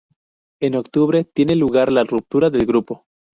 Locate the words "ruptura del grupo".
2.03-3.05